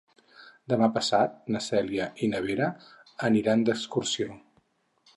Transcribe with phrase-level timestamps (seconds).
[0.71, 2.73] Demà passat na Cèlia i na Vera
[3.31, 4.43] aniran d'excursió.